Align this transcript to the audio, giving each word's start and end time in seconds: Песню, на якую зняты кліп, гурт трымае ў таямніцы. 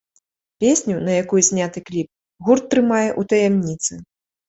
Песню, 0.63 0.95
на 1.09 1.19
якую 1.25 1.43
зняты 1.49 1.85
кліп, 1.91 2.09
гурт 2.47 2.63
трымае 2.75 3.07
ў 3.19 3.33
таямніцы. 3.33 4.05